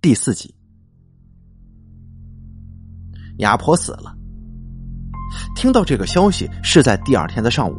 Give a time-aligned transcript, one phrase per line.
[0.00, 0.54] 第四集。
[3.36, 4.16] 哑婆死了。
[5.54, 7.78] 听到这个消息是在第二天的上午，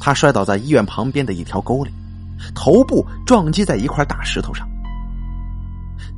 [0.00, 1.90] 他摔倒在医院旁边的一条沟里，
[2.54, 4.68] 头部撞击在一块大石头上。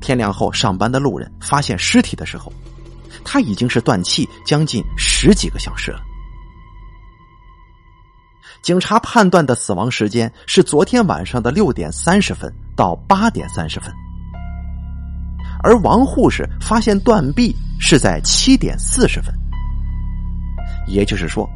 [0.03, 2.53] 天亮后，上班的路人发现尸体的时候，
[3.25, 6.01] 他已经是断气将近十几个小时了。
[8.61, 13.91] 警察判断的死亡时间是昨天晚上的六点三十分到八点三十分，
[15.63, 19.33] 而王护士发现断臂是在七点四十分。
[20.87, 21.49] 也就是说，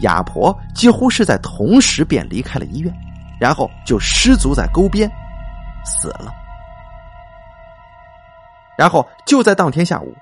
[0.00, 2.94] 哑婆几乎是在同时便离开了医院，
[3.40, 5.10] 然后就失足在沟边
[5.84, 6.32] 死了。
[8.76, 10.14] 然后就在当天下午，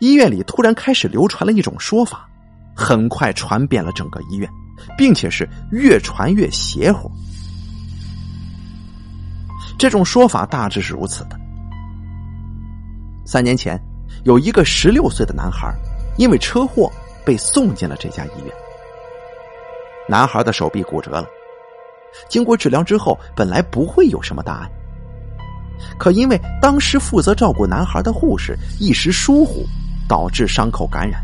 [0.00, 2.26] 医院里突然开始流传了一种说法，
[2.74, 4.48] 很快传遍了整个医院，
[4.96, 7.10] 并且是越传越邪乎。
[9.78, 11.38] 这种说法大致是如此的：
[13.30, 13.78] 三年前，
[14.24, 15.70] 有一个十六岁的男孩，
[16.16, 16.90] 因为车祸。
[17.26, 18.54] 被送进了这家医院。
[20.08, 21.26] 男孩的手臂骨折了，
[22.26, 24.70] 经过治疗之后，本来不会有什么大碍。
[25.98, 29.66] 可因为当时负责照顾男孩的护士一时疏忽，
[30.08, 31.22] 导致伤口感染。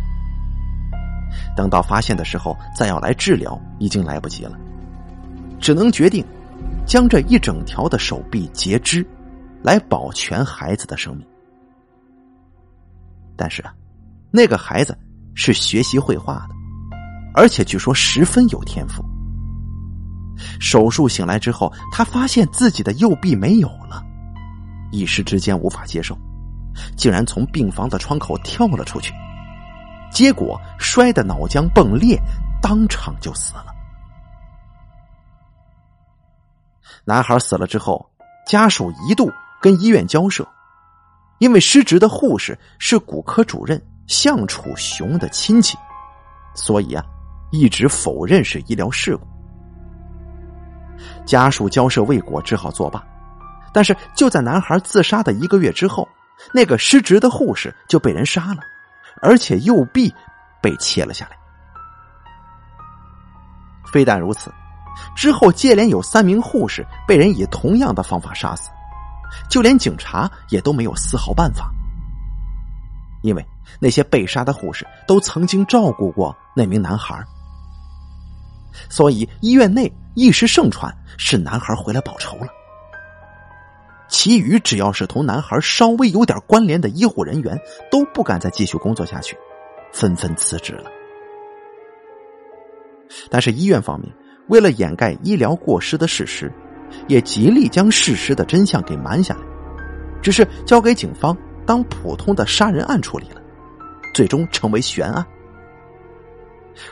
[1.57, 4.59] 等到发现的时候，再要来治疗，已经来不及了，
[5.59, 6.23] 只能决定
[6.85, 9.03] 将这一整条的手臂截肢，
[9.63, 11.27] 来保全孩子的生命。
[13.37, 13.73] 但是啊，
[14.31, 14.97] 那个孩子。
[15.37, 16.55] 是学习绘画的，
[17.35, 19.05] 而且据说十分有天赋。
[20.61, 24.01] 手术醒来之后，他发现自己的右臂没有了，
[24.93, 26.17] 一时之间无法接受，
[26.97, 29.13] 竟然从病房的窗口跳了出去，
[30.09, 32.17] 结果摔得脑浆迸裂，
[32.63, 33.67] 当场就死了。
[37.05, 38.09] 男孩死了之后，
[38.47, 40.47] 家属一度跟医院交涉，
[41.39, 43.81] 因为失职的护士是骨科主任。
[44.07, 45.79] 向楚雄的亲戚，
[46.55, 47.03] 所以啊，
[47.51, 49.27] 一直否认是医疗事故。
[51.25, 53.03] 家属交涉未果，只好作罢。
[53.73, 56.07] 但是就在男孩自杀的一个月之后，
[56.53, 58.59] 那个失职的护士就被人杀了，
[59.23, 60.15] 而且右臂
[60.61, 61.37] 被切了下来。
[63.91, 64.53] 非但如此，
[65.17, 68.69] 之后接连有三名护士被人以同样的方法杀死，
[69.49, 71.71] 就连警察也都没有丝毫办法。
[73.23, 73.45] 因为
[73.81, 77.25] 那些被杀的护士都曾经照顾过那名男孩，
[78.91, 82.47] 所以医院内一时盛传是男孩回来报仇了。
[84.07, 87.59] 其余只要是同男孩稍微有点关联的医护人员
[87.91, 89.37] 都不敢再继续工作下去，
[89.93, 90.91] 纷纷辞职了。
[93.31, 94.13] 但是医院方面
[94.49, 96.53] 为了掩盖医疗过失的事实，
[97.09, 99.41] 也极力将事实的真相给瞒下来，
[100.23, 101.37] 只是交给警方。
[101.67, 103.41] 当普通的杀人案处理了，
[104.13, 105.27] 最终成为悬案。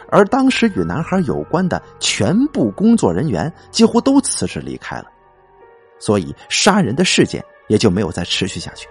[0.08, 5.04] 而当时与男孩有关的全部工作人员几乎都辞职离开了，
[5.98, 8.88] 所以杀人的事件也就没有再持续下去。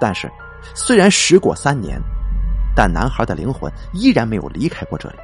[0.00, 0.26] 但是，
[0.74, 2.00] 虽然时过三年，
[2.74, 5.16] 但男孩的灵魂依然没有离开过这里，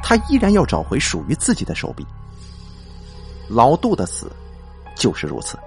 [0.00, 2.06] 他依然要找回属于自己的手臂。
[3.48, 4.30] 老杜的死
[4.94, 5.58] 就是如此。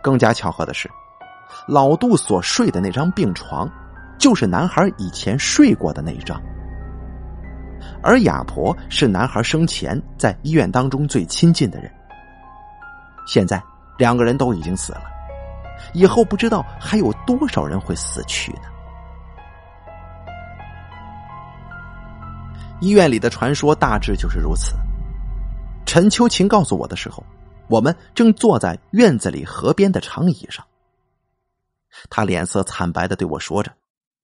[0.00, 0.90] 更加巧合的是，
[1.66, 3.70] 老杜所睡的那张病床，
[4.18, 6.40] 就是男孩以前睡过的那一张。
[8.02, 11.92] 而哑婆是男孩生前在医院当中最亲近的人。
[13.26, 13.62] 现在
[13.98, 15.02] 两个人都已经死了，
[15.94, 18.62] 以后不知道还有多少人会死去呢？
[22.80, 24.74] 医院里的传说大致就是如此。
[25.92, 27.22] 陈秋琴告诉我的时候。
[27.68, 30.64] 我们正坐在院子里河边的长椅上，
[32.08, 33.70] 他脸色惨白的对我说着，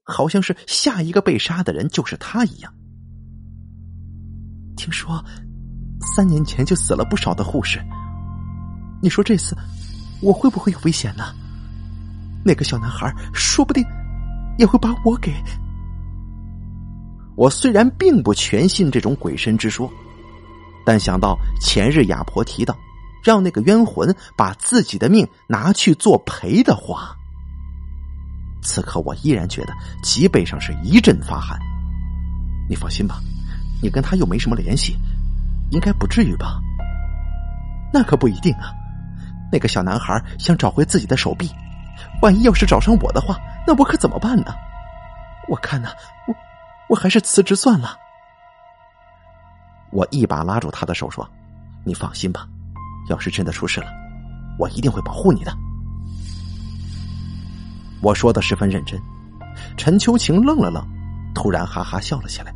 [0.03, 2.73] 好像是下一个被杀的人就是他一样。
[4.77, 5.23] 听说
[6.01, 7.79] 三年前就死了不少的护士，
[9.03, 9.55] 你说这次
[10.23, 11.35] 我会不会有危险呢？
[12.44, 13.85] 那个小男孩说不定
[14.59, 15.32] 也会把我给……
[17.37, 19.91] 我虽然并不全信这种鬼神之说，
[20.88, 22.75] 但想到前日哑婆提到。
[23.23, 27.14] 让那个冤魂把自己的命拿去做赔的话，
[28.62, 31.58] 此刻我依然觉得脊背上是一阵发寒。
[32.70, 33.20] 你放心吧，
[33.82, 34.96] 你跟他又没什么联系，
[35.73, 36.58] 应该不至于吧？
[37.93, 38.73] 那可不一定啊。
[39.52, 41.50] 那个小男孩想找回自己的手臂，
[42.23, 43.37] 万一要是找上我的话，
[43.67, 44.55] 那我可怎么办呢？
[45.49, 45.91] 我看呢，
[46.29, 46.34] 我
[46.88, 47.99] 我还是辞职算了。
[49.90, 51.29] 我一把拉住他的手说
[51.85, 52.46] ：“你放心吧。”
[53.08, 53.87] 要是真的出事了，
[54.58, 55.52] 我一定会保护你的。
[58.02, 59.00] 我说的十分认真。
[59.76, 60.87] 陈秋晴愣了愣，
[61.35, 62.55] 突然哈哈笑了起来。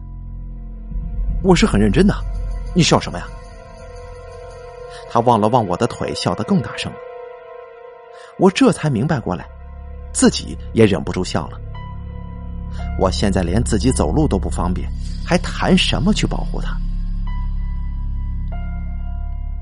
[1.43, 2.15] 我是很认真的，
[2.75, 3.27] 你笑什么呀？
[5.11, 6.99] 他望了望我的腿，笑得更大声了。
[8.39, 9.47] 我这才明白过来，
[10.13, 11.59] 自己也忍不住笑了。
[12.99, 14.89] 我现在连自己走路都不方便，
[15.27, 16.77] 还谈什么去保护他？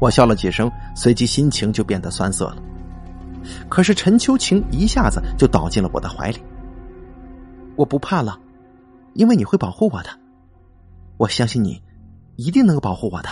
[0.01, 2.57] 我笑了几声，随即心情就变得酸涩了。
[3.69, 6.43] 可是陈秋晴一下子就倒进了我的怀里。
[7.77, 8.39] 我不怕了，
[9.15, 10.11] 因为你会保护我的。
[11.19, 11.83] 我相信你，
[12.37, 13.29] 一定能够保护我的。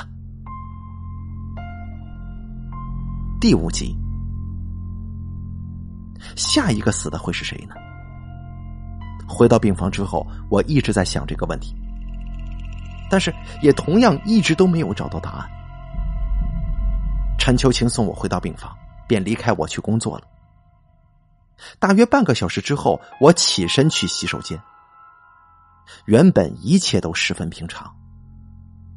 [3.40, 3.96] 第五集，
[6.36, 7.74] 下一个死的会是谁呢？
[9.26, 11.74] 回到病房之后，我一直在想这个问题，
[13.10, 13.32] 但是
[13.62, 15.48] 也同样一直都没有找到答案。
[17.48, 20.24] 陈秋晴送我回到病房，便离开我去工作了。
[21.78, 24.60] 大约半个小时之后，我起身去洗手间。
[26.04, 27.90] 原本一切都十分平常，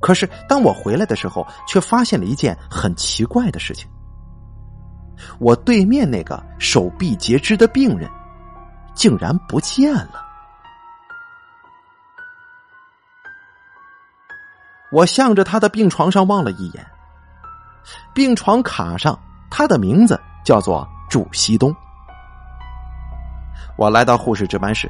[0.01, 3.89] 可是当我回来的时候，却发现了一件很奇怪的事情：
[5.39, 8.11] 我对面那个手臂截肢的病人。
[8.93, 10.25] 竟然不见了！
[14.91, 16.85] 我向着他的病床上望了一眼，
[18.13, 19.17] 病床卡上
[19.49, 21.75] 他的名字叫做祝西东。
[23.77, 24.89] 我来到护士值班室，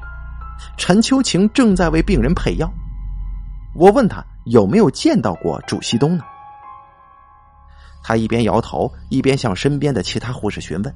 [0.78, 2.70] 陈秋晴正在为病人配药。
[3.74, 6.24] 我问他有没有见到过祝西东呢？
[8.04, 10.96] 他一边摇头，一边向身边的其他护士询问，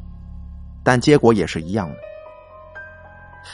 [0.84, 1.96] 但结果也是一样的。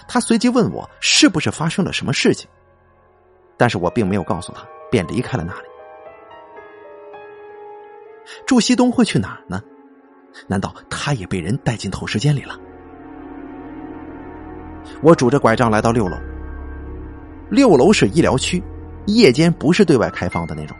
[0.07, 2.49] 他随即问我是不是发生了什么事情，
[3.57, 5.67] 但是我并没有告诉他，便离开了那里。
[8.45, 9.61] 祝西东会去哪儿呢？
[10.47, 12.59] 难道他也被人带进透视间里了？
[15.01, 16.17] 我拄着拐杖来到六楼。
[17.49, 18.63] 六楼是医疗区，
[19.07, 20.77] 夜间不是对外开放的那种，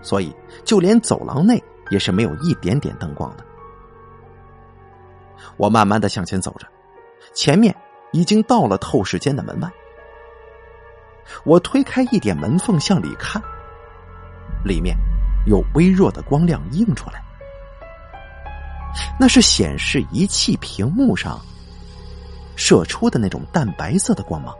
[0.00, 0.34] 所以
[0.64, 3.44] 就连走廊内也是没有一点点灯光的。
[5.56, 6.66] 我慢慢的向前走着，
[7.32, 7.74] 前面。
[8.12, 9.70] 已经到了透视间的门外，
[11.44, 13.42] 我推开一点门缝向里看，
[14.64, 14.96] 里面
[15.46, 17.22] 有微弱的光亮映出来，
[19.18, 21.40] 那是显示仪器屏幕上
[22.56, 24.54] 射出的那种淡白色的光芒。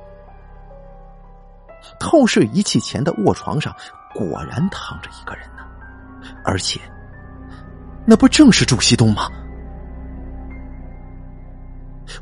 [2.00, 3.74] 透视仪器前的卧床上
[4.14, 5.64] 果然躺着一个人呢，
[6.44, 6.80] 而且
[8.04, 9.30] 那不正是祝西东吗？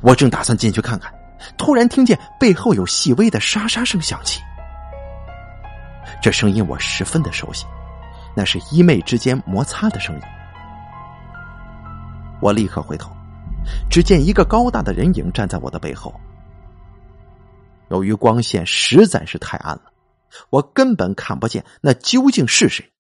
[0.01, 1.13] 我正打算进去看看，
[1.57, 4.41] 突然听见背后有细微的沙沙声响起。
[6.21, 7.67] 这声音我十分的熟悉，
[8.37, 10.23] 那是衣袂之间摩擦的声音。
[12.41, 13.11] 我立刻回头，
[13.91, 16.15] 只见一个高大的人影站在我的背后。
[17.91, 19.93] 由于光线实在是太暗了，
[20.51, 22.91] 我根本看不见那究竟是谁。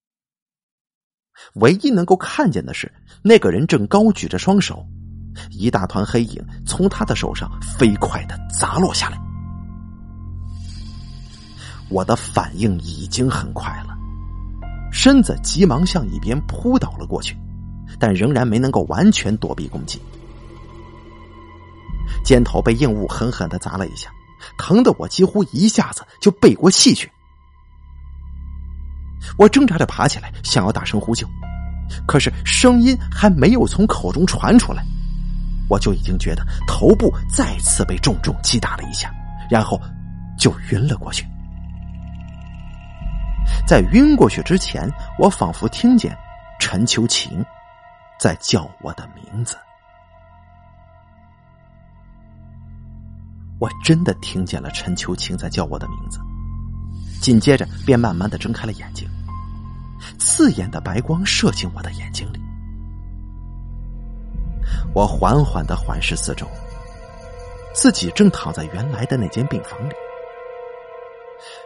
[1.55, 2.93] 唯一能够看见的是，
[3.23, 4.87] 那个人正高举着双手。
[5.51, 9.19] 一大团黑影从他的手上飞快的砸落下来，
[11.89, 13.94] 我的反应已经很快了，
[14.95, 17.37] 身子急忙向一边扑倒了过去，
[17.99, 20.01] 但仍然没能够完全躲避攻击，
[22.25, 24.09] 肩头被硬物狠狠的砸了一下，
[24.57, 27.11] 疼得我几乎一下子就背过气去。
[29.37, 31.27] 我挣扎着爬起来，想要大声呼救，
[32.07, 34.85] 可是声音还没有从口中传出来。
[35.69, 39.13] 我就已经觉得头部再次被重重击打了一下，
[39.51, 39.79] 然后
[40.39, 41.27] 就晕了过去。
[43.67, 46.17] 在晕过去之前，我仿佛听见
[46.59, 47.45] 陈秋晴
[48.19, 49.57] 在叫我的名字。
[53.59, 56.19] 我真的听见了陈秋晴在叫我的名字，
[57.23, 59.09] 紧接着便慢慢的睁开了眼睛，
[60.19, 62.41] 刺眼的白光射进我的眼睛里。
[64.93, 66.47] 我缓缓的环视四周，
[67.75, 69.95] 自己正躺在原来的那间病房里。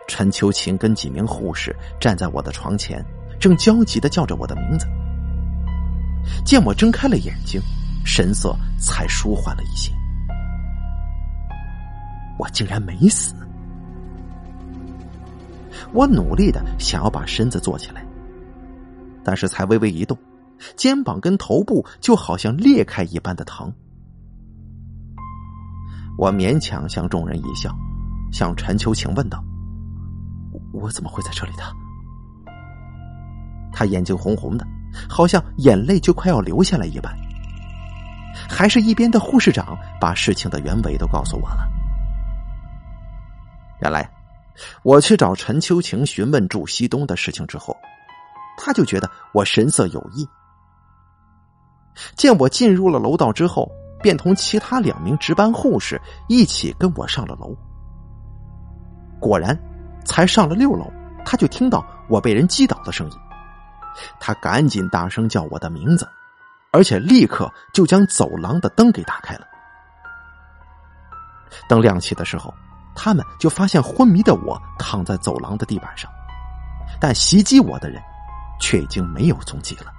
[0.09, 3.05] 陈秋晴跟几名护士站在我的床前，
[3.39, 4.87] 正焦急的叫着我的名字。
[6.45, 7.61] 见我睁开了眼睛，
[8.05, 9.93] 神色才舒缓了一些。
[12.39, 13.35] 我竟然没死！
[15.93, 18.05] 我努力的想要把身子坐起来，
[19.23, 20.19] 但是才微微一动。
[20.75, 23.73] 肩膀跟头部就好像裂开一般的疼，
[26.19, 27.73] 我勉强向众人一笑，
[28.33, 29.41] 向陈秋晴问道
[30.79, 31.63] ：“我怎么会在这里的？”
[33.73, 34.67] 他眼睛红红的，
[35.09, 37.15] 好像眼泪就快要流下来一般，
[38.49, 41.69] 还是一边的护士长把事情的原委都告诉我了。
[43.81, 44.11] 原来，
[44.83, 47.77] 我去找陈秋晴询问祝西东的事情之后，
[48.57, 50.27] 他就觉得我神色有异。
[52.17, 53.71] 见我进入了楼道之后，
[54.03, 57.55] 便同其他两名值班护士一起跟我上了楼。
[59.21, 59.57] 果然，
[60.09, 60.91] 才上了六楼，
[61.25, 63.19] 他就听到我被人击倒的声音。
[64.19, 66.09] 他赶紧大声叫我的名字，
[66.73, 69.47] 而且立刻就将走廊的灯给打开了。
[71.69, 72.53] 灯亮起的时候，
[72.95, 76.11] 他们就发现昏迷的我躺在走廊的地板上，
[76.99, 78.01] 但袭击我的人
[78.61, 79.93] 却已经没有踪迹了。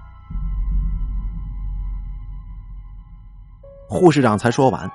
[3.87, 4.89] 护士长才说完，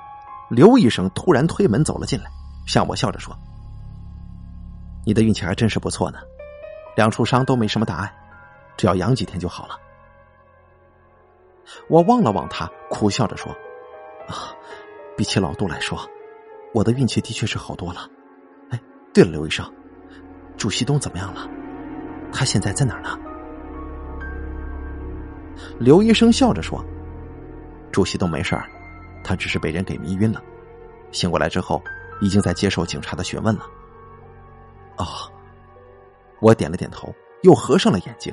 [0.49, 2.31] 刘医生突然推门走了进来，
[2.67, 3.37] 向我笑着说
[5.05, 6.19] ：“你的运气还真是不错呢，
[6.97, 8.15] 两处伤都没什么大碍。”
[8.77, 9.79] 只要养几天就好了。
[11.89, 13.53] 我望了望他，苦笑着说
[14.27, 14.51] ：“啊，
[15.17, 15.97] 比起老杜来说，
[16.73, 18.11] 我的运气的确是好多了。
[18.71, 18.81] 哎，
[19.13, 19.65] 对了，刘医生，
[20.57, 21.49] 祝西东怎么样了？
[22.33, 23.17] 他现在在哪儿呢？”
[25.79, 26.85] 刘医生笑着说
[27.93, 28.61] ：“祝西东没事，
[29.23, 30.43] 他只是被人给迷晕了。
[31.13, 31.81] 醒过来之后，
[32.21, 33.65] 已经在接受警察的询问了。”
[34.97, 35.07] 哦，
[36.41, 38.33] 我点了点头，又合上了眼睛。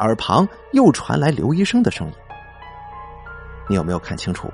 [0.00, 2.14] 耳旁又传来刘医生的声音
[3.68, 4.50] ：“你有没有看清楚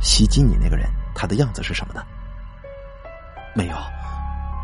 [0.00, 2.04] 袭击你那个人他的样子是什么的
[3.54, 3.76] ？”“没有，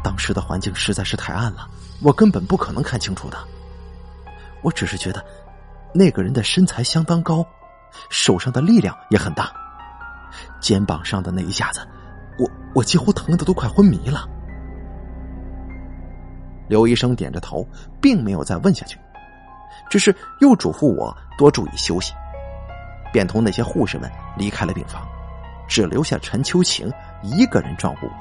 [0.04, 1.68] 当时的环境实在是太暗了，
[2.00, 3.38] 我根本不可能看清楚的。
[4.62, 5.24] 我只是觉得
[5.92, 7.44] 那个人的身材相当高，
[8.08, 9.52] 手上的力量也很大，
[10.60, 11.80] 肩膀上的那一下子，
[12.38, 14.28] 我我几乎疼的都快昏迷了。”
[16.68, 17.66] 刘医生点着头，
[18.00, 18.98] 并没有再问下去。
[19.90, 22.12] 只是又嘱咐我多注意休息，
[23.12, 25.06] 便同那些护士们离开了病房，
[25.68, 26.90] 只留下陈秋晴
[27.22, 28.12] 一个人照顾我。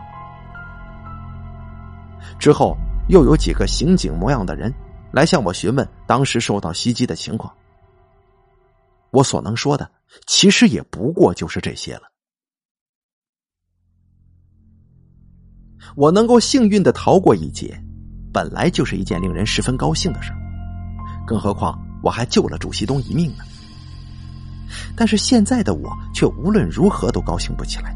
[2.40, 2.76] 之后
[3.08, 4.74] 又有几个刑警模样的人
[5.12, 7.54] 来向我询问当时受到袭击的情况，
[9.12, 9.90] 我所能说的
[10.26, 12.04] 其实也不过就是这些了。
[15.96, 17.82] 我能够幸运的逃过一劫，
[18.34, 20.34] 本来就是一件令人十分高兴的事。
[21.26, 23.44] 更何况我还救了主席东一命呢。
[24.96, 27.94] 但是现在的我却无论如何都高兴不起来。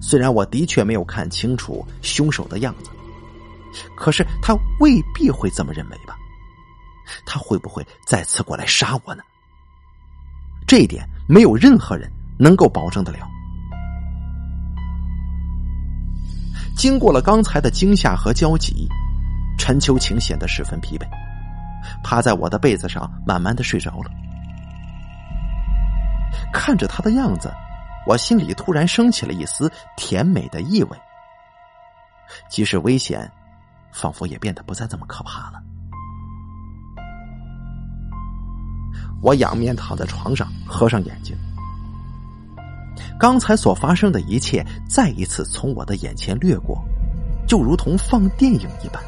[0.00, 2.90] 虽然我的确没有看清楚凶手的样子，
[3.96, 6.16] 可是他未必会这么认为吧？
[7.24, 9.22] 他会不会再次过来杀我呢？
[10.66, 13.28] 这一点没有任何人能够保证得了。
[16.76, 18.88] 经过了刚才的惊吓和焦急。
[19.58, 21.06] 陈秋晴显得十分疲惫，
[22.02, 24.10] 趴在我的被子上，慢慢的睡着了。
[26.52, 27.52] 看着他的样子，
[28.06, 30.98] 我心里突然升起了一丝甜美的意味。
[32.48, 33.30] 即使危险，
[33.92, 35.62] 仿佛也变得不再这么可怕了。
[39.22, 41.36] 我仰面躺在床上，合上眼睛。
[43.18, 46.82] 刚才所发生的一切再一次从我的眼前掠过，
[47.46, 49.02] 就如同放电影一般。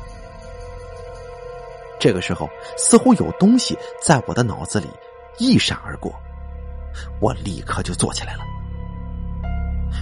[2.01, 4.87] 这个时候，似乎有东西在我的脑子里
[5.39, 6.13] 一闪而过，
[7.21, 8.41] 我立刻就坐起来了。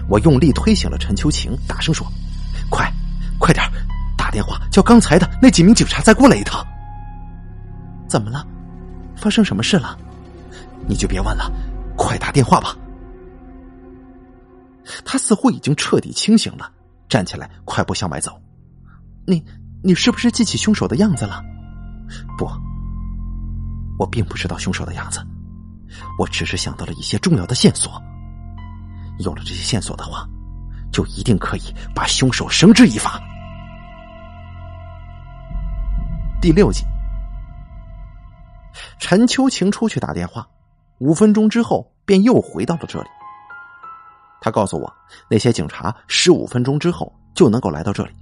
[0.09, 2.07] 我用力推醒了陈秋晴，大声说
[2.69, 2.93] ：“快，
[3.39, 3.65] 快点
[4.17, 6.67] 打电话叫刚才的那几名警察再过来一趟。”
[8.09, 8.45] 怎么了？
[9.15, 9.97] 发生什么事了？
[10.89, 11.51] 你就别问了，
[11.97, 12.77] 快打电话吧。
[15.05, 16.71] 他似乎已经彻底清醒了，
[17.09, 18.41] 站起来，快步向外走。
[19.27, 19.45] 你，
[19.83, 21.43] 你是不是记起凶手的样子了？
[22.37, 22.49] 不，
[23.99, 25.25] 我并不知道凶手的样子，
[26.19, 27.93] 我只是想到了一些重要的线索。
[29.19, 30.29] 有了这些线索的话，
[30.93, 31.63] 就一定可以
[31.95, 33.21] 把凶手绳之以法。
[36.41, 36.83] 第六集，
[38.99, 40.49] 陈秋晴出去打电话，
[40.99, 43.09] 五分钟之后便又回到了这里。
[44.43, 44.93] 他告诉我，
[45.31, 48.15] 那些警察十五分钟之后就能够来到这里。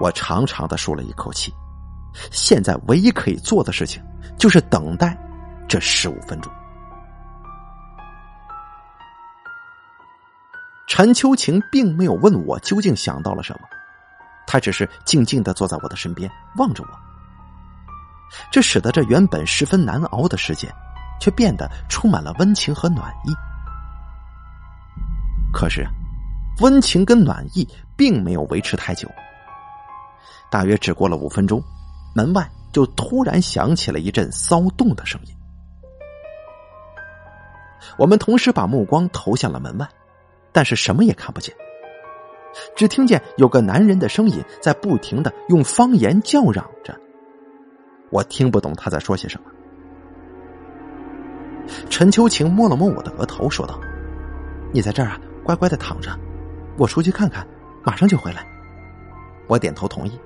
[0.00, 1.52] 我长长的舒了一口气。
[2.30, 4.02] 现在唯一可以做的事情，
[4.38, 5.16] 就是等待
[5.68, 6.50] 这十五分钟。
[10.86, 13.68] 陈秋晴并没有问我究竟想到了什么，
[14.46, 16.88] 他只是静静的坐在我的身边，望着我。
[18.50, 20.72] 这使得这原本十分难熬的时间，
[21.20, 23.34] 却变得充满了温情和暖意。
[25.54, 25.86] 可是，
[26.60, 29.08] 温情跟暖意并没有维持太久，
[30.50, 31.62] 大约只过了五分钟。
[32.16, 35.34] 门外就突然响起了一阵骚动的声音。
[37.96, 39.88] 我们同时把目光投向了门外，
[40.52, 41.54] 但是什么也看不见，
[42.76, 46.96] 只听见有个男人的声音在不停的用方言叫嚷着。
[48.10, 49.50] 我听不懂他在说些什么。
[51.90, 53.80] 陈秋晴摸了摸我的额头，说道
[54.72, 56.18] ：“你在这儿啊，乖乖的躺着，
[56.76, 57.46] 我出去看看，
[57.84, 58.44] 马上就回来。”
[59.46, 60.18] 我点头同意，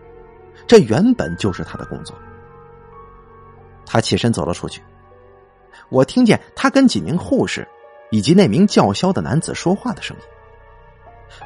[0.67, 2.17] 这原本就是他的工作。
[3.85, 4.81] 他起身走了出去，
[5.89, 7.67] 我听见他跟几名护士
[8.11, 10.23] 以及那名叫嚣的男子说话的声音。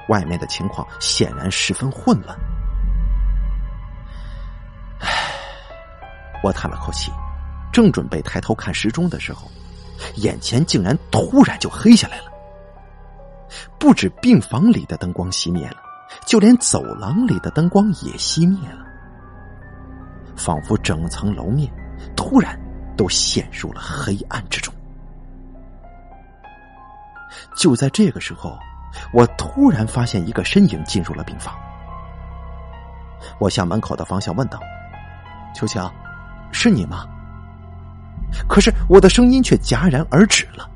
[0.08, 2.36] 外面的情况显然十分混乱。
[5.00, 5.08] 唉，
[6.42, 7.10] 我叹了口气，
[7.72, 9.50] 正准备抬头看时钟的时候，
[10.16, 12.31] 眼前竟然突然就黑下来了。
[13.78, 15.76] 不止病房里的灯光熄灭了。
[16.26, 18.84] 就连走廊里的灯光也熄灭了，
[20.36, 21.72] 仿佛整层楼面
[22.14, 22.60] 突然
[22.98, 24.72] 都陷入了黑暗之中。
[27.56, 28.58] 就在这个时候，
[29.14, 31.54] 我突然发现一个身影进入了病房。
[33.38, 34.60] 我向门口的方向问道
[35.56, 35.82] ：“秋晴，
[36.52, 37.06] 是你吗？”
[38.46, 40.68] 可是我的声音却戛然而止了，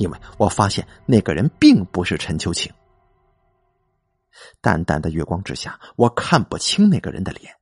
[0.00, 2.72] 因为我发现那个人并不是陈秋晴。
[4.62, 7.52] 淡淡的月光之下，我看不清那个人的脸，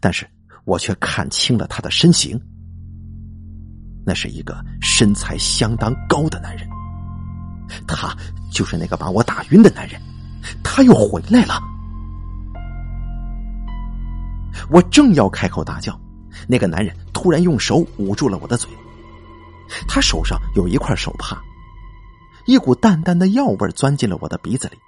[0.00, 0.24] 但是
[0.64, 2.40] 我却看清了他的身形。
[4.06, 6.68] 那是一个身材相当高的男人，
[7.88, 8.16] 他
[8.52, 10.00] 就是那个把我打晕的男人，
[10.62, 11.60] 他又回来了。
[14.70, 15.98] 我正要开口大叫，
[16.46, 18.70] 那个男人突然用手捂住了我的嘴，
[19.88, 21.42] 他手上有一块手帕，
[22.46, 24.78] 一股淡淡的药味钻进了我的鼻子里。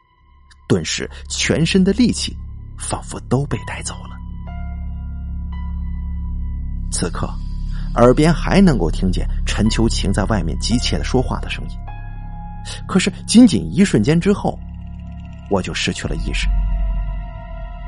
[0.68, 2.36] 顿时，全身的力气
[2.78, 4.16] 仿佛都被带走了。
[6.90, 7.28] 此刻，
[7.94, 11.76] 耳边还能够听见陈秋晴在外面急切的说话的声音。
[12.88, 14.58] 可是，仅仅一瞬间之后，
[15.50, 16.48] 我就失去了意识，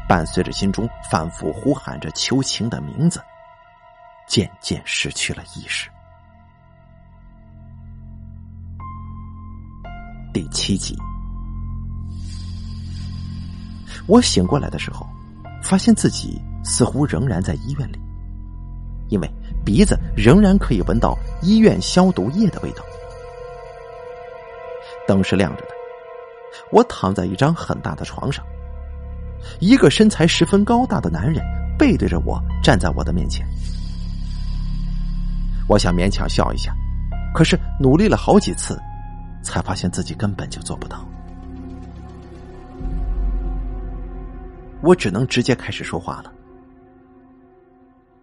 [0.08, 3.20] 伴随着心中反复呼喊着秋晴的名字，
[4.28, 5.90] 渐渐失去了意识。
[10.32, 10.96] 第七集。
[14.06, 15.06] 我醒过来的时候，
[15.62, 17.98] 发现自己似乎仍然在医院里，
[19.08, 19.30] 因为
[19.64, 22.82] 鼻子仍然可以闻到医院消毒液的味道。
[25.06, 25.68] 灯是亮着的，
[26.70, 28.44] 我躺在一张很大的床上，
[29.60, 31.42] 一个身材十分高大的男人
[31.78, 33.46] 背对着我站在我的面前。
[35.66, 36.74] 我想勉强笑一下，
[37.34, 38.78] 可是努力了好几次，
[39.48, 41.06] 才发现自己根本就做不到。
[44.82, 46.32] 我只能直接开始说话了。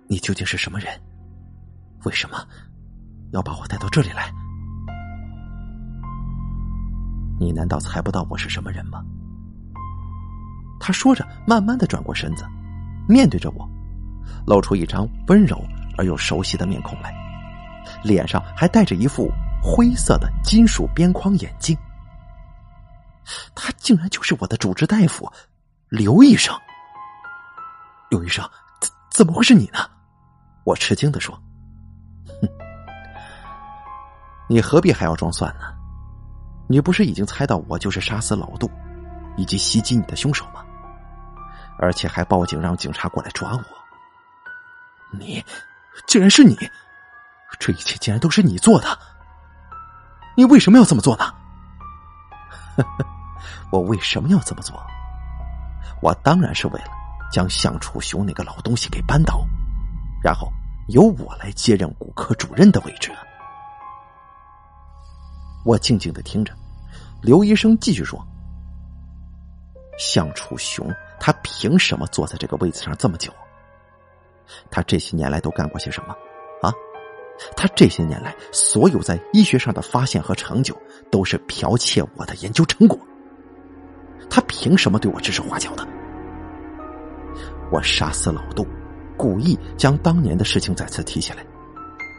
[0.08, 0.88] 你究竟是什么人？
[2.04, 2.38] 为什么
[3.32, 4.32] 要把我带到这里来？
[7.40, 9.04] 你难道猜不到我是什么人吗？
[10.80, 12.46] 他说着，慢慢的转过身子，
[13.10, 13.68] 面对着我，
[14.46, 15.60] 露出一张温柔
[15.98, 17.14] 而又熟悉的面孔来，
[18.04, 19.30] 脸上还带着一副
[19.66, 21.76] 灰色的金属边框眼镜。
[23.56, 25.28] 他竟然就是我的主治大夫。
[25.90, 26.56] 刘医生，
[28.12, 28.48] 刘医生，
[28.80, 29.80] 怎怎么会是你呢？
[30.64, 31.36] 我吃惊的说
[32.42, 32.48] ：“哼，
[34.48, 35.74] 你何必还要装蒜呢？
[36.68, 38.70] 你不是已经猜到我就是杀死老杜
[39.38, 40.64] 以及袭击你的凶手吗？
[41.80, 43.64] 而且还报警让警察过来抓我。
[45.18, 45.44] 你，
[46.08, 46.56] 竟然是你！
[47.60, 49.00] 这一切竟然都是你做的！
[50.36, 51.34] 你为什么要这么做呢？
[53.72, 54.76] 我为什么要这么做？”
[56.02, 56.88] 我当然是为了
[57.32, 59.48] 将向楚雄那个老东西给扳倒，
[60.22, 60.52] 然后
[60.90, 63.12] 由我来接任骨科主任的位置。
[65.64, 66.54] 我静静的听着，
[67.22, 68.24] 刘医生继续说
[69.98, 73.34] ：“向楚雄，他凭什么坐在这个位子上这么久？
[74.70, 76.14] 他这些年来都干过些什么？
[76.62, 76.72] 啊？
[77.56, 80.76] 他这些年来所有在医学上的发现和成就，
[81.12, 82.98] 都是剽窃我的研究成果。
[84.30, 85.88] 他凭什么对我指手画脚的？”
[87.72, 88.66] 我杀死老杜，
[89.18, 91.46] 故意将当年的事情再次提起来，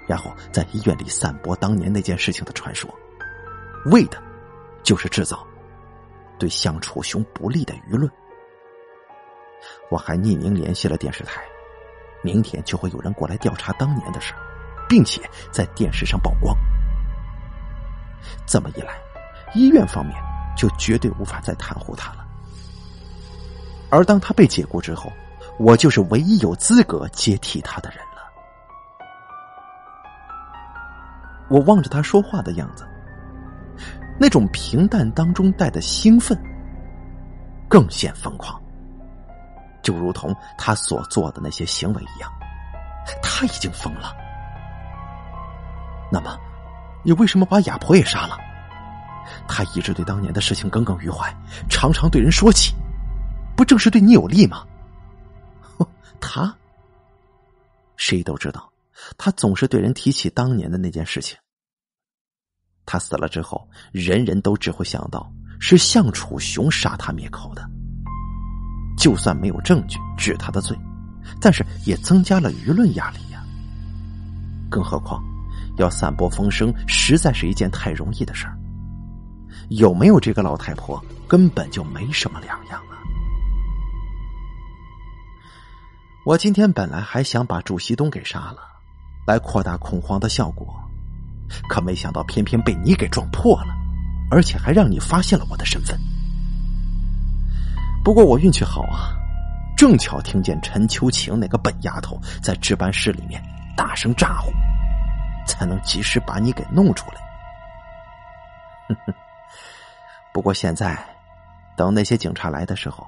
[0.09, 2.93] 然后在医院里散播当年那件事情的传说，
[3.87, 4.21] 为的，
[4.83, 5.47] 就是制造
[6.39, 8.11] 对向楚雄不利的舆论。
[9.89, 11.43] 我还匿名联系了电视台，
[12.23, 14.35] 明天就会有人过来调查当年的事
[14.89, 16.57] 并且在电视上曝光。
[18.47, 18.95] 这么一来，
[19.55, 20.17] 医院方面
[20.57, 22.27] 就绝对无法再袒护他了。
[23.91, 25.13] 而当他被解雇之后，
[25.59, 28.05] 我就是唯一有资格接替他的人了。
[31.49, 32.85] 我望着他说话的样子，
[34.19, 36.37] 那种平淡当中带的兴奋
[37.69, 38.61] 更显疯狂，
[39.83, 42.31] 就如同他所做的那些行为一样，
[43.23, 44.26] 他已经疯了。
[46.11, 46.39] 那么，
[47.05, 48.39] 你为什么把哑婆也杀了？
[49.49, 51.35] 他一直对当年的事情耿耿于怀，
[51.69, 52.75] 常常对人说起，
[53.57, 54.65] 不正是对你有利吗？
[56.21, 56.55] 他，
[57.97, 58.71] 谁都知道，
[59.19, 61.37] 他总是对人提起当年的那件事情。
[62.85, 67.69] 他死了之后，人人都只会想到是向楚雄杀他灭口的。
[68.97, 70.77] 就算没有证据治他的罪，
[71.41, 73.45] 但是也增加了舆论压力呀。
[74.71, 75.23] 更何况，
[75.77, 78.57] 要散播风声，实在是一件太容易的事儿。
[79.69, 82.95] 有没有这个老太婆，根本就没什么两样啊！
[86.25, 88.59] 我今天本来还想把祝西东给杀了，
[89.27, 90.75] 来扩大恐慌的效果，
[91.69, 93.75] 可没想到偏偏被你给撞破了，
[94.31, 95.99] 而且还让你发现了我的身份。
[98.05, 99.15] 不过我运气好啊，
[99.77, 103.43] 正巧听见陈秋晴那个笨丫头在值班室里面
[103.77, 104.53] 大声咋呼，
[105.47, 108.97] 才能及时把你给弄出来。
[110.33, 110.99] 不过现在，
[111.77, 113.07] 等那些警察来的时候，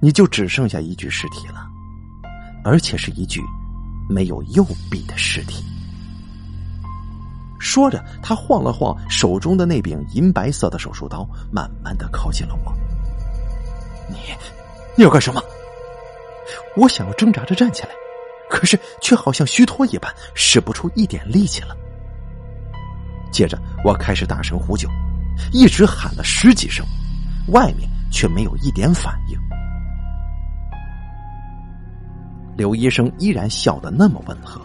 [0.00, 1.66] 你就只剩下一具尸体了，
[2.64, 3.40] 而且是一具
[4.08, 5.64] 没有右臂的尸体。
[7.58, 12.72] 说着，他晃了晃手中的那柄银白色的手术刀，慢慢的靠近了我。
[14.08, 14.16] 你，
[14.94, 15.42] 你要干什么？
[16.76, 17.88] 我想要挣扎着站起来，
[18.48, 21.76] 可是却好像虚脱一般，使不出一点力气了。
[23.32, 24.88] 接着，我开始大声呼救。
[25.52, 26.86] 一直喊了十几声，
[27.48, 29.38] 外面却没有一点反应。
[32.56, 34.58] 刘医生依然笑得那么温和。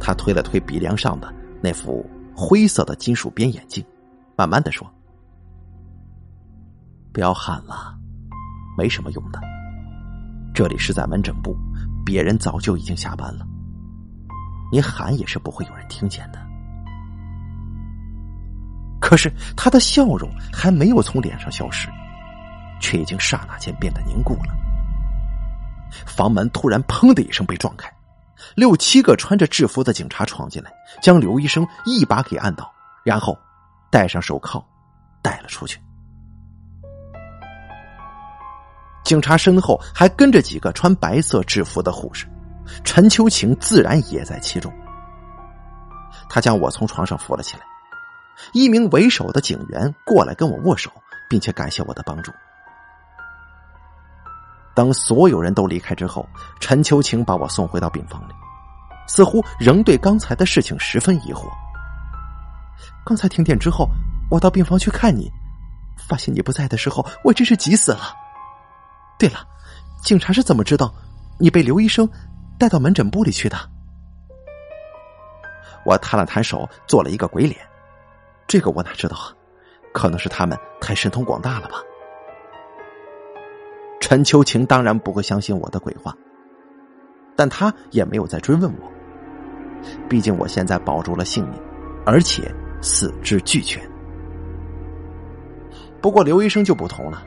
[0.00, 3.84] 他推了推鼻梁上的那副灰色的金属边眼镜，
[4.34, 4.90] 慢慢的说
[7.12, 7.94] ：“不要喊了，
[8.78, 9.38] 没什么用的。
[10.54, 11.54] 这里是在门诊部，
[12.08, 13.46] 别人早就已经下班了。
[14.72, 16.38] 你喊也是不会有人听见的。”
[18.98, 21.86] 可是他的笑容还没有从脸上消失，
[22.80, 24.56] 却已经刹那间变得凝固了。
[26.06, 27.92] 房门突然“砰”的一声被撞开，
[28.54, 32.72] 六七个穿着制服的警察闯进来，将刘医生一把给按倒，
[33.04, 33.38] 然后
[33.90, 34.66] 戴上手铐
[35.20, 35.78] 带了出去。
[39.08, 42.26] 警察身后还跟着几个穿白色制服的护士，
[42.84, 44.70] 陈秋晴自然也在其中。
[46.28, 47.62] 他将我从床上扶了起来。
[48.52, 50.90] 一名为首的警员过来跟我握手，
[51.26, 52.30] 并且感谢我的帮助。
[54.74, 56.28] 等所有人都离开之后，
[56.60, 58.32] 陈秋晴把我送回到病房里，
[59.06, 61.48] 似乎仍对刚才的事情十分疑惑。
[63.06, 63.88] 刚才停电之后，
[64.30, 65.32] 我到病房去看你，
[65.96, 68.27] 发现你不在的时候，我真是急死了。
[69.18, 69.46] 对了，
[70.02, 70.94] 警察是怎么知道
[71.38, 72.08] 你被刘医生
[72.58, 73.56] 带到门诊部里去的？
[75.84, 77.56] 我摊了摊手，做了一个鬼脸。
[78.46, 79.34] 这个我哪知道啊？
[79.92, 81.82] 可能是他们太神通广大了吧。
[84.00, 86.14] 陈秋晴当然不会相信我的鬼话，
[87.34, 88.92] 但他也没有再追问我。
[90.08, 91.60] 毕竟我现在保住了性命，
[92.06, 93.82] 而且四肢俱全。
[96.00, 97.22] 不过刘医生就不同了，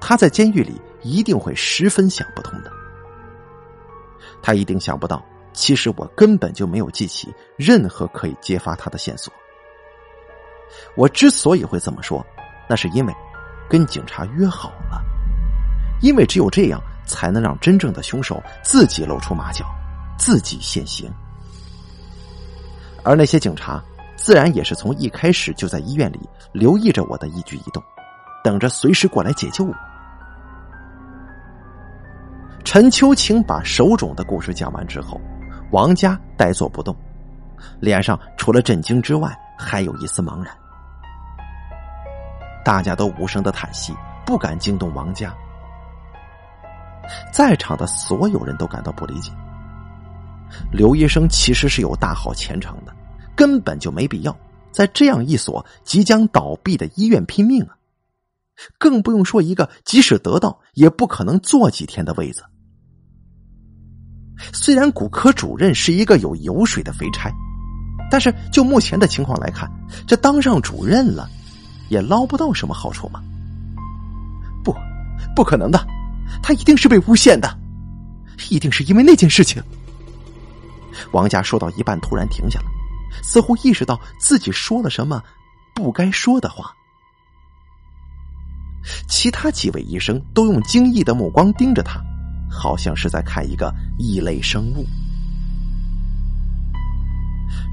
[0.00, 2.70] 他在监狱里一定会十分想不通的。
[4.40, 9.32] 他一定想不到，其实我根本就没有记起任何可以揭发他的线索。
[10.96, 12.24] 我之所以会这么说，
[12.68, 13.14] 那是因为
[13.68, 15.00] 跟警察约好了，
[16.00, 19.64] 因为只有这样才能让真正的凶手自己露出马脚，
[20.18, 21.12] 自己现形。
[23.04, 23.82] 而那些警察
[24.16, 26.20] 自然也是从一开始就在医院里
[26.52, 27.82] 留意着我的一举一动，
[28.42, 29.74] 等着随时过来解救我。
[32.64, 35.20] 陈秋晴把手冢的故事讲完之后，
[35.72, 36.96] 王家呆坐不动，
[37.80, 40.56] 脸上除了震惊之外，还有一丝茫然。
[42.64, 43.92] 大家都无声的叹息，
[44.24, 45.34] 不敢惊动王家。
[47.32, 49.32] 在场的所有人都感到不理解。
[50.70, 52.94] 刘医生其实是有大好前程的，
[53.34, 54.34] 根本就没必要
[54.70, 57.76] 在这样一所即将倒闭的医院拼命啊！
[58.78, 62.44] 更不用说一个即使得到也不可能坐几天的位子。
[64.52, 67.30] 虽然骨科主任是一个有油水的肥差，
[68.10, 69.70] 但是就目前的情况来看，
[70.06, 71.28] 这当上主任了。
[71.88, 73.22] 也捞不到什么好处吗？
[74.64, 74.74] 不，
[75.36, 75.86] 不可能的，
[76.42, 77.54] 他一定是被诬陷的，
[78.48, 79.62] 一定是因为那件事情。
[81.10, 82.66] 王家说到一半突然停下了，
[83.22, 85.22] 似乎意识到自己说了什么
[85.74, 86.72] 不该说的话。
[89.06, 92.02] 其他几位医生都用惊异的目光盯着他，
[92.52, 94.84] 好像是在看一个异类生物。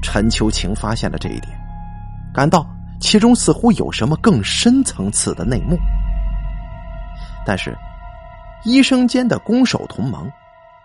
[0.02, 1.52] 陈秋晴发现了这一点，
[2.32, 2.66] 感到
[2.98, 5.78] 其中似乎有什么更深层次的内幕。
[7.44, 7.76] 但是，
[8.64, 10.30] 医生间的攻守同盟，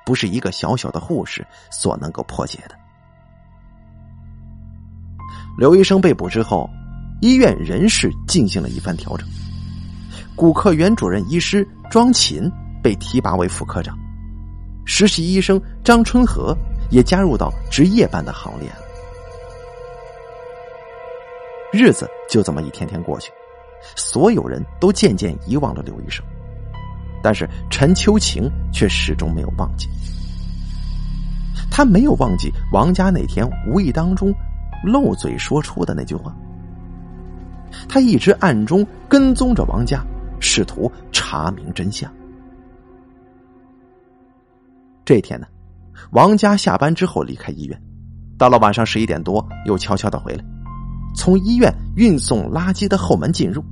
[0.06, 2.76] 不是一个小小的护士所能够破解的。
[5.58, 6.70] 刘医生被捕之后，
[7.22, 9.26] 医院人事进行了一番调整。
[10.36, 12.52] 骨科原主任医师庄琴
[12.86, 13.98] 被提拔为副科长，
[14.86, 16.56] 实习医生张春和
[16.91, 18.76] 也加入到值夜班的行列了。
[21.74, 23.32] 日子就这么一天天过去，
[23.95, 26.24] 所有人都渐渐遗忘了刘医生，
[27.24, 29.89] 但是陈秋晴却始终没有忘记。
[31.71, 34.32] 他没有忘记王家那天无意当中
[34.84, 36.32] 漏嘴说出的那句话，
[37.89, 40.06] 他一直暗中跟踪着王家。
[40.39, 42.13] 试图查明真相。
[45.06, 45.46] 这天呢，
[46.12, 47.80] 王家下班之后离开医院，
[48.38, 50.44] 到了晚上十一点多，又悄悄的回来，
[51.15, 53.63] 从医院运送垃圾的后门进入。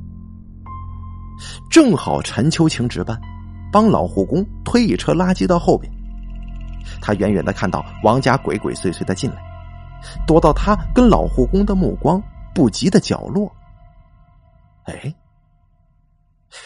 [1.72, 3.19] 正好陈秋晴值班，
[3.72, 5.91] 帮老护工推一车垃圾到后边。
[7.02, 9.38] 他远远的看到王家鬼鬼祟祟的进来，
[10.28, 12.22] 躲到他跟老护工的目光
[12.54, 13.52] 不及的角落。
[14.84, 15.13] 哎。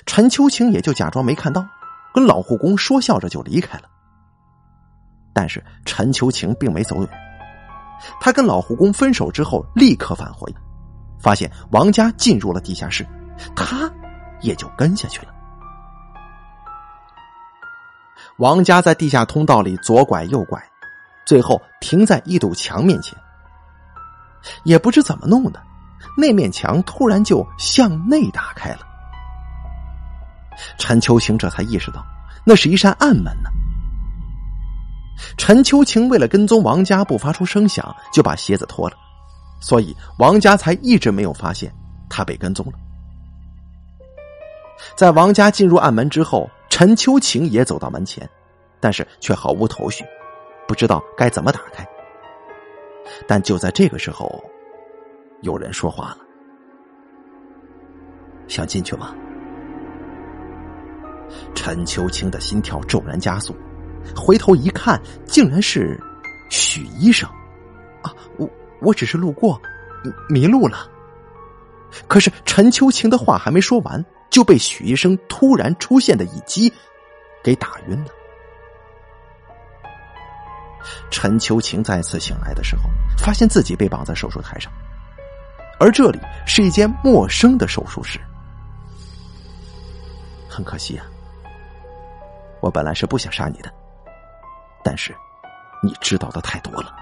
[0.06, 1.66] 陈秋晴也就假装没看到，
[2.14, 3.84] 跟老护工说笑着就离开了。
[5.38, 7.10] 但是陈秋晴并没走远，
[8.20, 10.52] 他跟老护工分手之后立刻返回，
[11.20, 13.06] 发现王家进入了地下室，
[13.56, 13.88] 他
[14.42, 15.34] 也就跟下去了。
[18.38, 20.60] 王家在地下通道里左拐右拐，
[21.24, 23.16] 最后停在一堵墙面前。
[24.64, 25.62] 也不知怎么弄的，
[26.18, 28.80] 那面墙突然就向内打开了。
[30.80, 32.04] 陈秋晴这才意识到，
[32.44, 33.52] 那是一扇暗门呢。
[35.38, 38.96] 陈秋晴为了跟踪王家不发出声响，就把鞋子脱了，
[39.60, 41.74] 所以王家才一直没有发现
[42.10, 42.74] 他被跟踪了。
[44.96, 48.30] 在王家进入暗门之后，陈秋晴也走到门前，
[48.80, 50.06] 但是却毫无头绪，
[50.68, 51.84] 不知道该怎么打开。
[53.28, 54.44] 但就在这个时候，
[55.42, 56.18] 有人说话了
[58.48, 59.16] ：“想进去吗？”
[61.56, 63.56] 陈秋青的心跳骤然加速，
[64.16, 66.00] 回头一看，竟然是
[66.50, 67.30] 许医生。
[68.02, 68.50] 啊，我
[68.82, 69.60] 我只是路过，
[70.30, 70.90] 迷路了。
[72.08, 76.72] 可是陈秋晴的话还没说完，就被许医生突然出现的一击
[77.44, 78.12] 给打晕了。
[81.10, 82.84] 陈秋晴再次醒来的时候，
[83.18, 84.72] 发现自己被绑在手术台上，
[85.80, 88.20] 而这里是一间陌生的手术室。
[90.48, 91.06] 很可惜啊。
[92.60, 93.72] 我本来是不想杀你的，
[94.88, 95.14] 但是
[95.84, 96.96] 你知道的太多了。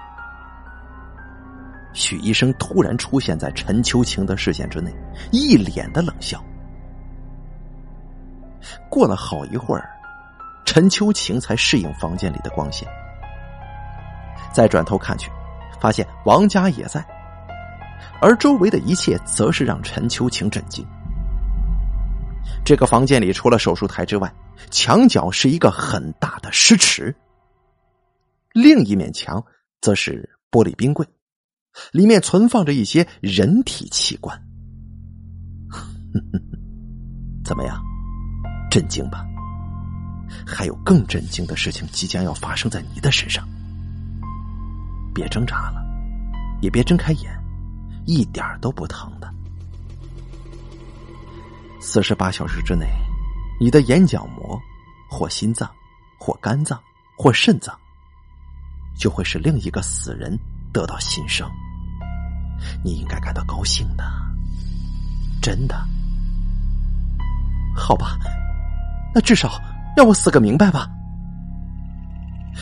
[1.92, 4.92] 许医生突然出现在陈秋晴的视线之内，
[5.30, 6.44] 一脸的冷笑。
[8.90, 9.88] 过了好一会儿，
[10.64, 12.88] 陈秋晴才适应房间里的光线，
[14.52, 15.30] 再转头看去，
[15.80, 17.06] 发现王家也在，
[18.20, 20.84] 而周围的一切则是让陈秋晴震惊。
[22.64, 24.28] 这个房间里除了手术台之外，
[24.72, 27.14] 墙角是一个很大的尸池，
[28.56, 29.44] 另一面墙
[29.82, 31.06] 则是玻璃冰柜，
[31.92, 34.34] 里面存放着一些人体器官。
[37.44, 37.78] 怎么样，
[38.70, 39.26] 震惊吧？
[40.46, 43.46] 还有更震惊的事情即将要发生在你的身上。
[45.14, 45.84] 别挣扎了，
[46.62, 47.30] 也别睁开眼，
[48.06, 49.30] 一点都不疼的。
[51.78, 52.86] 四十八小时之内。
[53.60, 54.58] 你的眼角膜，
[55.10, 55.70] 或心脏，
[56.18, 56.80] 或肝脏，
[57.18, 57.78] 或肾脏，
[58.98, 60.38] 就会使另一个死人
[60.72, 61.48] 得到新生。
[62.82, 64.04] 你应该感到高兴的，
[65.42, 65.76] 真的。
[67.76, 68.16] 好吧，
[69.14, 69.60] 那至少
[69.96, 70.88] 让我死个明白吧。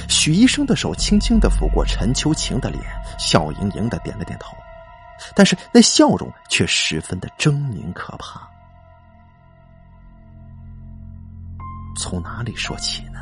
[0.09, 2.83] 许医生的手轻轻的抚过陈秋晴的脸，
[3.17, 4.57] 笑盈盈的点了点头，
[5.37, 8.41] 但是那笑容却十分的狰狞可怕。
[11.97, 13.21] 从哪里说起呢？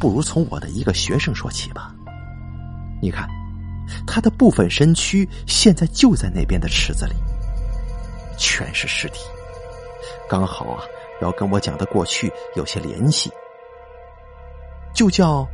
[0.00, 1.94] 不如从我的一个学生说起吧。
[3.00, 3.28] 你看，
[4.06, 7.14] 他的部分身躯现在就在那边的池子里，
[8.38, 9.20] 全是尸体，
[10.28, 10.82] 刚好啊，
[11.20, 13.30] 要跟我讲的过去有些联系，
[14.94, 15.46] 就叫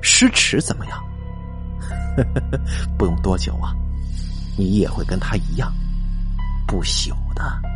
[0.00, 1.04] 尸池怎么样？
[2.96, 3.74] 不用多久啊，
[4.56, 5.72] 你也会跟他一样
[6.66, 7.75] 不朽的。